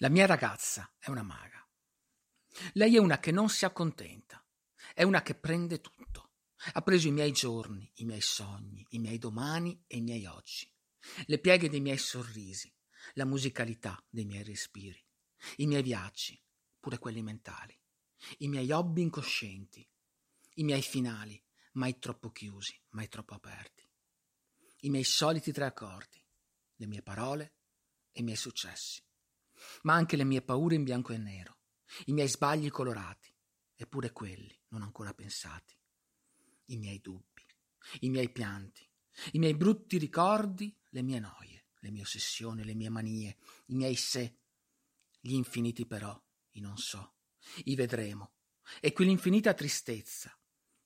[0.00, 1.68] La mia ragazza è una maga.
[2.74, 4.46] Lei è una che non si accontenta,
[4.94, 6.34] è una che prende tutto.
[6.74, 10.72] Ha preso i miei giorni, i miei sogni, i miei domani e i miei oggi,
[11.26, 12.72] le pieghe dei miei sorrisi,
[13.14, 15.04] la musicalità dei miei respiri,
[15.56, 16.40] i miei viaggi,
[16.78, 17.76] pure quelli mentali,
[18.38, 19.88] i miei hobby incoscienti,
[20.54, 23.84] i miei finali, mai troppo chiusi, mai troppo aperti,
[24.82, 26.24] i miei soliti tre accordi,
[26.76, 27.56] le mie parole
[28.12, 29.02] e i miei successi
[29.82, 31.58] ma anche le mie paure in bianco e nero,
[32.06, 33.34] i miei sbagli colorati,
[33.74, 35.76] eppure quelli non ancora pensati,
[36.66, 37.46] i miei dubbi,
[38.00, 38.88] i miei pianti,
[39.32, 43.36] i miei brutti ricordi, le mie noie, le mie ossessioni, le mie manie,
[43.66, 44.38] i miei sé,
[45.20, 46.20] gli infiniti però,
[46.52, 47.14] i non so,
[47.64, 48.34] i vedremo,
[48.80, 50.36] e quell'infinita tristezza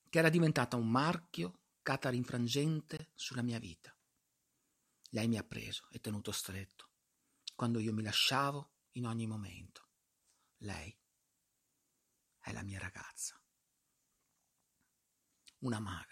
[0.09, 3.97] che era diventata un marchio catarinfrangente sulla mia vita.
[5.11, 6.92] Lei mi ha preso e tenuto stretto
[7.55, 9.89] quando io mi lasciavo in ogni momento.
[10.59, 10.97] Lei
[12.39, 13.41] è la mia ragazza.
[15.59, 16.12] Una maga.